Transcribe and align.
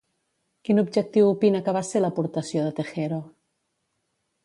Quin 0.69 0.81
objectiu 0.83 1.27
opina 1.35 1.63
que 1.69 1.77
va 1.79 1.85
ser 1.91 2.03
l'aportació 2.03 2.67
de 2.71 2.75
Tejero? 2.83 3.25